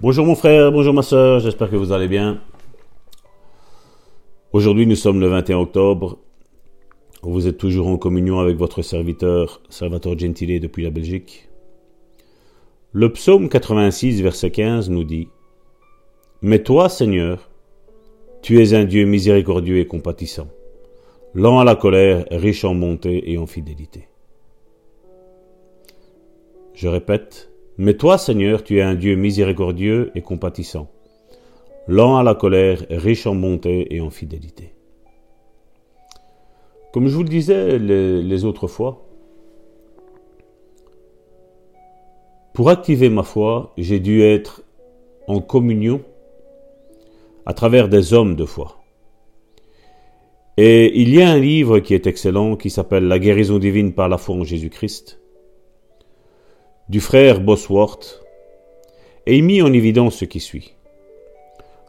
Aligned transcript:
Bonjour 0.00 0.24
mon 0.24 0.36
frère, 0.36 0.70
bonjour 0.70 0.94
ma 0.94 1.02
soeur, 1.02 1.40
j'espère 1.40 1.68
que 1.68 1.74
vous 1.74 1.90
allez 1.90 2.06
bien. 2.06 2.40
Aujourd'hui 4.52 4.86
nous 4.86 4.94
sommes 4.94 5.18
le 5.18 5.26
21 5.26 5.58
octobre. 5.58 6.20
Vous 7.22 7.48
êtes 7.48 7.58
toujours 7.58 7.88
en 7.88 7.96
communion 7.96 8.38
avec 8.38 8.56
votre 8.56 8.80
serviteur 8.82 9.60
Salvatore 9.70 10.16
Gentile 10.16 10.60
depuis 10.60 10.84
la 10.84 10.90
Belgique. 10.90 11.48
Le 12.92 13.12
psaume 13.12 13.48
86 13.48 14.22
verset 14.22 14.52
15 14.52 14.88
nous 14.88 15.02
dit 15.02 15.30
Mais 16.42 16.62
toi 16.62 16.88
Seigneur, 16.88 17.50
tu 18.40 18.62
es 18.62 18.74
un 18.74 18.84
Dieu 18.84 19.04
miséricordieux 19.04 19.78
et 19.78 19.86
compatissant, 19.88 20.46
lent 21.34 21.58
à 21.58 21.64
la 21.64 21.74
colère, 21.74 22.24
riche 22.30 22.64
en 22.64 22.76
bonté 22.76 23.32
et 23.32 23.36
en 23.36 23.46
fidélité. 23.46 24.06
Je 26.74 26.86
répète, 26.86 27.50
mais 27.78 27.94
toi, 27.94 28.18
Seigneur, 28.18 28.64
tu 28.64 28.78
es 28.78 28.82
un 28.82 28.96
Dieu 28.96 29.14
miséricordieux 29.14 30.10
et 30.16 30.20
compatissant, 30.20 30.90
lent 31.86 32.16
à 32.16 32.24
la 32.24 32.34
colère, 32.34 32.84
riche 32.90 33.24
en 33.28 33.36
bonté 33.36 33.94
et 33.94 34.00
en 34.00 34.10
fidélité. 34.10 34.74
Comme 36.92 37.06
je 37.06 37.14
vous 37.14 37.22
le 37.22 37.28
disais 37.28 37.78
les, 37.78 38.44
autres 38.44 38.66
fois, 38.66 39.06
pour 42.52 42.68
activer 42.68 43.10
ma 43.10 43.22
foi, 43.22 43.72
j'ai 43.78 44.00
dû 44.00 44.22
être 44.22 44.64
en 45.28 45.40
communion 45.40 46.00
à 47.46 47.54
travers 47.54 47.88
des 47.88 48.12
hommes 48.12 48.34
de 48.34 48.44
foi. 48.44 48.82
Et 50.56 51.00
il 51.00 51.14
y 51.14 51.22
a 51.22 51.30
un 51.30 51.38
livre 51.38 51.78
qui 51.78 51.94
est 51.94 52.08
excellent 52.08 52.56
qui 52.56 52.70
s'appelle 52.70 53.06
La 53.06 53.20
guérison 53.20 53.60
divine 53.60 53.92
par 53.92 54.08
la 54.08 54.18
foi 54.18 54.34
en 54.34 54.42
Jésus-Christ 54.42 55.20
du 56.88 57.00
frère 57.00 57.40
Bosworth, 57.40 58.22
et 59.26 59.36
il 59.36 59.44
mit 59.44 59.60
en 59.60 59.70
évidence 59.74 60.16
ce 60.16 60.24
qui 60.24 60.40
suit. 60.40 60.72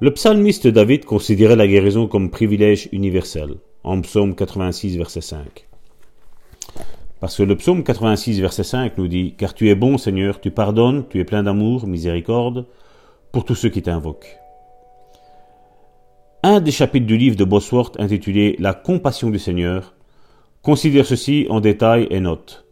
Le 0.00 0.12
psalmiste 0.12 0.66
David 0.66 1.06
considérait 1.06 1.56
la 1.56 1.66
guérison 1.66 2.06
comme 2.06 2.30
privilège 2.30 2.90
universel, 2.92 3.54
en 3.84 4.02
psaume 4.02 4.34
86, 4.34 4.98
verset 4.98 5.22
5. 5.22 5.66
Parce 7.20 7.38
que 7.38 7.42
le 7.42 7.56
psaume 7.56 7.84
86, 7.84 8.40
verset 8.40 8.64
5 8.64 8.98
nous 8.98 9.08
dit 9.08 9.34
Car 9.38 9.54
tu 9.54 9.70
es 9.70 9.74
bon, 9.74 9.96
Seigneur, 9.96 10.40
tu 10.40 10.50
pardonnes, 10.50 11.04
tu 11.08 11.20
es 11.20 11.24
plein 11.24 11.42
d'amour, 11.42 11.86
miséricorde, 11.86 12.66
pour 13.30 13.46
tous 13.46 13.54
ceux 13.54 13.70
qui 13.70 13.80
t'invoquent. 13.80 14.36
Un 16.42 16.60
des 16.60 16.72
chapitres 16.72 17.06
du 17.06 17.16
livre 17.16 17.36
de 17.36 17.44
Bosworth 17.44 17.98
intitulé 17.98 18.56
La 18.58 18.74
compassion 18.74 19.30
du 19.30 19.38
Seigneur 19.38 19.94
considère 20.60 21.06
ceci 21.06 21.46
en 21.48 21.60
détail 21.60 22.08
et 22.10 22.20
note 22.20 22.66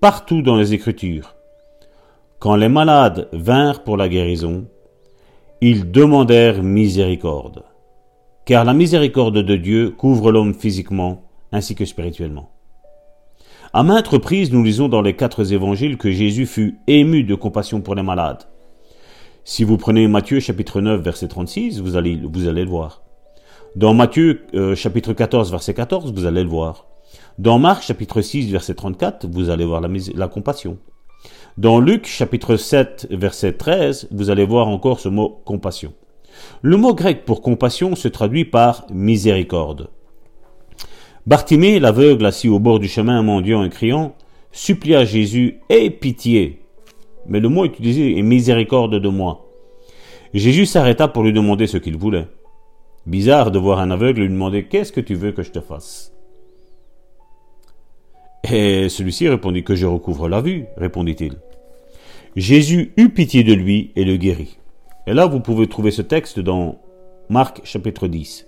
Partout 0.00 0.42
dans 0.42 0.56
les 0.56 0.74
Écritures, 0.74 1.36
quand 2.42 2.56
les 2.56 2.68
malades 2.68 3.28
vinrent 3.32 3.84
pour 3.84 3.96
la 3.96 4.08
guérison, 4.08 4.66
ils 5.60 5.92
demandèrent 5.92 6.60
miséricorde, 6.60 7.62
car 8.44 8.64
la 8.64 8.74
miséricorde 8.74 9.44
de 9.44 9.54
Dieu 9.54 9.90
couvre 9.90 10.32
l'homme 10.32 10.52
physiquement 10.52 11.22
ainsi 11.52 11.76
que 11.76 11.84
spirituellement. 11.84 12.50
À 13.72 13.84
maintes 13.84 14.08
reprises, 14.08 14.50
nous 14.50 14.64
lisons 14.64 14.88
dans 14.88 15.02
les 15.02 15.14
quatre 15.14 15.52
évangiles 15.52 15.96
que 15.96 16.10
Jésus 16.10 16.46
fut 16.46 16.80
ému 16.88 17.22
de 17.22 17.36
compassion 17.36 17.80
pour 17.80 17.94
les 17.94 18.02
malades. 18.02 18.42
Si 19.44 19.62
vous 19.62 19.76
prenez 19.76 20.08
Matthieu 20.08 20.40
chapitre 20.40 20.80
9 20.80 21.00
verset 21.00 21.28
36, 21.28 21.80
vous 21.80 21.94
allez, 21.94 22.20
vous 22.24 22.48
allez 22.48 22.64
le 22.64 22.70
voir. 22.70 23.04
Dans 23.76 23.94
Matthieu 23.94 24.46
euh, 24.54 24.74
chapitre 24.74 25.12
14 25.12 25.52
verset 25.52 25.74
14, 25.74 26.12
vous 26.12 26.26
allez 26.26 26.42
le 26.42 26.50
voir. 26.50 26.86
Dans 27.38 27.60
Marc 27.60 27.84
chapitre 27.84 28.20
6 28.20 28.50
verset 28.50 28.74
34, 28.74 29.28
vous 29.30 29.48
allez 29.48 29.64
voir 29.64 29.80
la, 29.80 29.88
la 30.16 30.26
compassion. 30.26 30.78
Dans 31.58 31.80
Luc 31.80 32.06
chapitre 32.06 32.56
7 32.56 33.08
verset 33.10 33.52
13, 33.52 34.08
vous 34.10 34.30
allez 34.30 34.46
voir 34.46 34.68
encore 34.68 35.00
ce 35.00 35.10
mot 35.10 35.42
compassion. 35.44 35.92
Le 36.62 36.78
mot 36.78 36.94
grec 36.94 37.26
pour 37.26 37.42
compassion 37.42 37.94
se 37.94 38.08
traduit 38.08 38.46
par 38.46 38.86
miséricorde. 38.90 39.90
Bartimée, 41.26 41.78
l'aveugle 41.78 42.24
assis 42.24 42.48
au 42.48 42.58
bord 42.58 42.78
du 42.78 42.88
chemin 42.88 43.22
mendiant 43.22 43.62
et 43.64 43.68
criant, 43.68 44.14
supplia 44.50 45.04
Jésus 45.04 45.60
Aie 45.68 45.90
pitié. 45.90 46.62
Mais 47.26 47.38
le 47.38 47.48
mot 47.48 47.64
utilisé 47.64 48.18
est 48.18 48.22
miséricorde 48.22 48.98
de 48.98 49.08
moi. 49.08 49.48
Jésus 50.34 50.64
s'arrêta 50.64 51.06
pour 51.06 51.22
lui 51.22 51.32
demander 51.34 51.66
ce 51.66 51.76
qu'il 51.76 51.98
voulait. 51.98 52.28
Bizarre 53.04 53.50
de 53.50 53.58
voir 53.58 53.78
un 53.78 53.90
aveugle 53.90 54.22
lui 54.22 54.28
demander 54.28 54.64
Qu'est-ce 54.64 54.92
que 54.92 55.00
tu 55.00 55.14
veux 55.14 55.32
que 55.32 55.42
je 55.42 55.50
te 55.50 55.60
fasse? 55.60 56.12
Et 58.50 58.88
celui-ci 58.88 59.28
répondit 59.28 59.62
que 59.62 59.74
je 59.74 59.86
recouvre 59.86 60.28
la 60.28 60.40
vue, 60.40 60.66
répondit-il. 60.76 61.34
Jésus 62.34 62.92
eut 62.96 63.10
pitié 63.10 63.44
de 63.44 63.52
lui 63.52 63.92
et 63.94 64.04
le 64.04 64.16
guérit. 64.16 64.58
Et 65.06 65.14
là, 65.14 65.26
vous 65.26 65.40
pouvez 65.40 65.66
trouver 65.66 65.90
ce 65.90 66.02
texte 66.02 66.40
dans 66.40 66.78
Marc 67.28 67.60
chapitre 67.64 68.08
10. 68.08 68.46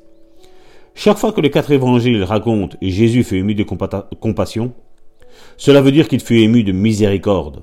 Chaque 0.95 1.19
fois 1.19 1.33
que 1.33 1.41
les 1.41 1.51
quatre 1.51 1.73
évangiles 1.73 2.23
racontent 2.23 2.77
Jésus 2.81 3.25
fut 3.25 3.39
ému 3.39 3.55
de 3.55 3.65
compassion, 3.65 4.73
cela 5.57 5.81
veut 5.81 5.93
dire 5.93 6.09
qu'il 6.09 6.21
fut 6.21 6.39
ému 6.39 6.63
de 6.63 6.73
miséricorde. 6.73 7.63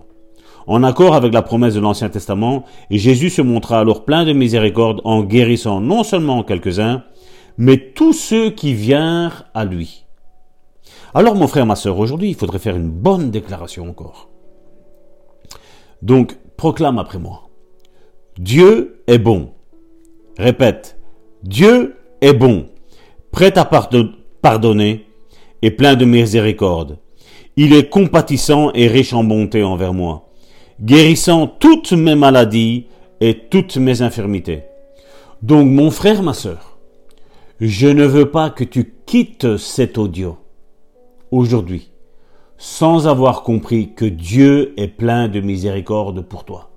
En 0.68 0.84
accord 0.84 1.16
avec 1.16 1.34
la 1.34 1.42
promesse 1.42 1.74
de 1.74 1.80
l'Ancien 1.80 2.09
Testament, 2.09 2.66
Jésus 2.90 3.30
se 3.30 3.42
montra 3.42 3.80
alors 3.80 4.06
plein 4.06 4.25
de 4.25 4.34
miséricorde 4.34 5.02
en 5.03 5.24
guérissant 5.24 5.81
non 5.81 6.03
seulement 6.03 6.44
quelques-uns, 6.44 7.03
mais 7.58 7.78
tous 7.78 8.13
ceux 8.13 8.52
qui 8.52 8.74
vinrent 8.74 9.46
à 9.53 9.66
lui. 9.66 10.06
Alors 11.14 11.36
mon 11.36 11.48
frère, 11.48 11.66
ma 11.66 11.76
soeur, 11.76 12.00
aujourd'hui, 12.00 12.30
il 12.30 12.36
faudrait 12.36 12.60
faire 12.60 12.76
une 12.76 12.90
bonne 12.90 13.32
déclaration 13.32 13.90
encore. 13.90 14.30
Donc, 16.02 16.38
proclame 16.58 17.00
après 17.00 17.20
moi. 17.20 17.50
Dieu 18.38 19.04
est 19.08 19.20
bon. 19.20 19.52
Répète. 20.38 20.98
Dieu 21.44 21.96
est 22.22 22.34
bon, 22.34 22.68
prêt 23.32 23.58
à 23.58 23.66
pardonner 24.42 25.08
et 25.62 25.72
plein 25.72 25.96
de 25.96 26.06
miséricorde. 26.06 27.00
Il 27.58 27.74
est 27.74 27.90
compatissant 27.90 28.72
et 28.74 28.88
riche 28.88 29.14
en 29.14 29.24
bonté 29.24 29.64
envers 29.64 29.94
moi, 29.94 30.30
guérissant 30.80 31.48
toutes 31.48 31.94
mes 31.94 32.16
maladies 32.16 32.86
et 33.20 33.50
toutes 33.50 33.78
mes 33.78 34.02
infirmités. 34.04 34.64
Donc 35.42 35.68
mon 35.68 35.90
frère, 35.90 36.22
ma 36.22 36.34
soeur, 36.34 36.78
je 37.60 37.88
ne 37.88 38.06
veux 38.06 38.30
pas 38.30 38.52
que 38.52 38.64
tu 38.64 38.94
quittes 39.06 39.58
cet 39.58 39.98
audio 39.98 40.38
aujourd'hui 41.31 41.92
sans 42.62 43.08
avoir 43.08 43.42
compris 43.42 43.96
que 43.96 44.06
Dieu 44.06 44.75
est 44.78 44.88
plein 44.88 45.28
de 45.28 45.40
miséricorde 45.40 46.22
pour 46.22 46.46
toi. 46.46 46.69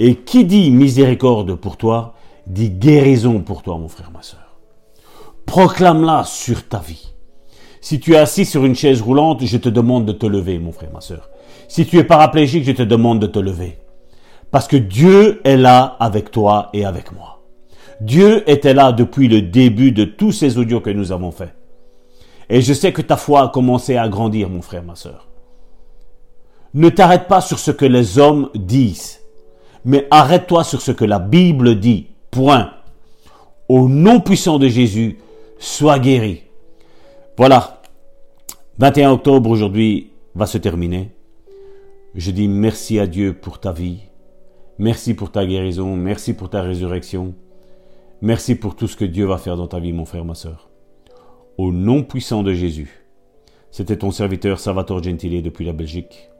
Et 0.00 0.16
qui 0.16 0.44
dit 0.44 0.72
miséricorde 0.72 1.54
pour 1.54 1.76
toi, 1.76 2.14
dit 2.48 2.70
guérison 2.70 3.38
pour 3.42 3.62
toi, 3.62 3.78
mon 3.78 3.86
frère, 3.86 4.10
ma 4.10 4.22
soeur. 4.22 4.58
Proclame-la 5.46 6.24
sur 6.24 6.66
ta 6.66 6.80
vie. 6.80 7.14
Si 7.80 8.00
tu 8.00 8.14
es 8.14 8.16
assis 8.16 8.44
sur 8.44 8.64
une 8.64 8.74
chaise 8.74 9.00
roulante, 9.02 9.44
je 9.44 9.56
te 9.56 9.68
demande 9.68 10.04
de 10.04 10.12
te 10.12 10.26
lever, 10.26 10.58
mon 10.58 10.72
frère, 10.72 10.90
ma 10.92 11.00
soeur. 11.00 11.30
Si 11.68 11.86
tu 11.86 11.98
es 11.98 12.04
paraplégique, 12.04 12.64
je 12.64 12.72
te 12.72 12.82
demande 12.82 13.20
de 13.20 13.28
te 13.28 13.38
lever. 13.38 13.78
Parce 14.50 14.66
que 14.66 14.76
Dieu 14.76 15.40
est 15.44 15.56
là 15.56 15.96
avec 16.00 16.32
toi 16.32 16.70
et 16.72 16.84
avec 16.84 17.12
moi. 17.12 17.44
Dieu 18.00 18.42
était 18.50 18.74
là 18.74 18.90
depuis 18.90 19.28
le 19.28 19.42
début 19.42 19.92
de 19.92 20.04
tous 20.04 20.32
ces 20.32 20.58
audios 20.58 20.80
que 20.80 20.90
nous 20.90 21.12
avons 21.12 21.30
faits. 21.30 21.55
Et 22.48 22.60
je 22.60 22.72
sais 22.72 22.92
que 22.92 23.02
ta 23.02 23.16
foi 23.16 23.42
a 23.42 23.48
commencé 23.48 23.96
à 23.96 24.08
grandir, 24.08 24.48
mon 24.48 24.62
frère, 24.62 24.84
ma 24.84 24.94
soeur. 24.94 25.28
Ne 26.74 26.88
t'arrête 26.88 27.26
pas 27.26 27.40
sur 27.40 27.58
ce 27.58 27.70
que 27.70 27.84
les 27.84 28.18
hommes 28.18 28.50
disent, 28.54 29.20
mais 29.84 30.06
arrête-toi 30.10 30.62
sur 30.62 30.80
ce 30.80 30.92
que 30.92 31.04
la 31.04 31.18
Bible 31.18 31.80
dit. 31.80 32.08
Point. 32.30 32.70
Au 33.68 33.88
nom 33.88 34.20
puissant 34.20 34.58
de 34.58 34.68
Jésus, 34.68 35.18
sois 35.58 35.98
guéri. 35.98 36.42
Voilà. 37.36 37.80
21 38.78 39.12
octobre 39.12 39.50
aujourd'hui 39.50 40.10
va 40.34 40.46
se 40.46 40.58
terminer. 40.58 41.10
Je 42.14 42.30
dis 42.30 42.46
merci 42.46 42.98
à 42.98 43.06
Dieu 43.06 43.32
pour 43.32 43.58
ta 43.58 43.72
vie. 43.72 44.00
Merci 44.78 45.14
pour 45.14 45.32
ta 45.32 45.46
guérison. 45.46 45.96
Merci 45.96 46.34
pour 46.34 46.50
ta 46.50 46.60
résurrection. 46.60 47.34
Merci 48.20 48.54
pour 48.54 48.76
tout 48.76 48.86
ce 48.86 48.96
que 48.96 49.04
Dieu 49.04 49.24
va 49.24 49.38
faire 49.38 49.56
dans 49.56 49.66
ta 49.66 49.80
vie, 49.80 49.92
mon 49.92 50.04
frère, 50.04 50.24
ma 50.24 50.34
soeur 50.34 50.68
au 51.58 51.72
nom 51.72 52.02
puissant 52.02 52.42
de 52.42 52.52
Jésus. 52.52 53.04
C'était 53.70 53.98
ton 53.98 54.10
serviteur 54.10 54.60
Salvatore 54.60 55.02
Gentile 55.02 55.42
depuis 55.42 55.64
la 55.64 55.72
Belgique, 55.72 56.30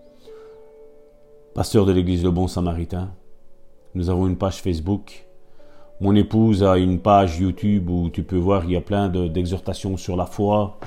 pasteur 1.54 1.86
de 1.86 1.92
l'église 1.92 2.22
Le 2.22 2.30
Bon 2.30 2.48
Samaritain. 2.48 3.12
Nous 3.94 4.10
avons 4.10 4.26
une 4.26 4.36
page 4.36 4.60
Facebook. 4.60 5.26
Mon 6.00 6.14
épouse 6.14 6.62
a 6.62 6.76
une 6.76 7.00
page 7.00 7.40
YouTube 7.40 7.88
où 7.88 8.10
tu 8.10 8.22
peux 8.22 8.36
voir, 8.36 8.64
il 8.64 8.72
y 8.72 8.76
a 8.76 8.82
plein 8.82 9.08
d'exhortations 9.08 9.96
sur 9.96 10.16
la 10.16 10.26
foi. 10.26 10.78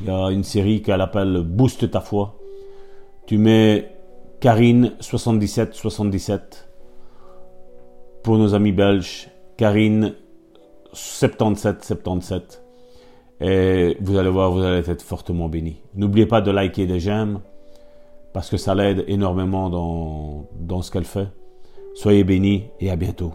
Il 0.00 0.08
y 0.08 0.10
a 0.10 0.30
une 0.30 0.44
série 0.44 0.82
qu'elle 0.82 1.00
appelle 1.00 1.42
Booste 1.42 1.90
ta 1.90 2.00
foi. 2.00 2.38
Tu 3.26 3.38
mets 3.38 3.90
Karine 4.40 4.92
77 5.00 5.74
77 5.74 6.68
pour 8.22 8.36
nos 8.36 8.54
amis 8.54 8.72
belges. 8.72 9.30
Karine 9.56 10.14
77 10.92 11.84
77 11.84 12.62
et 13.40 13.96
vous 14.00 14.18
allez 14.18 14.30
voir, 14.30 14.50
vous 14.50 14.62
allez 14.62 14.88
être 14.88 15.02
fortement 15.02 15.48
béni. 15.48 15.76
N'oubliez 15.94 16.26
pas 16.26 16.40
de 16.40 16.50
liker 16.50 16.86
des 16.86 17.00
j'aime, 17.00 17.40
parce 18.32 18.50
que 18.50 18.56
ça 18.56 18.74
l'aide 18.74 19.04
énormément 19.08 19.70
dans, 19.70 20.48
dans 20.58 20.82
ce 20.82 20.90
qu'elle 20.90 21.04
fait. 21.04 21.28
Soyez 21.94 22.24
bénis 22.24 22.64
et 22.80 22.90
à 22.90 22.96
bientôt. 22.96 23.32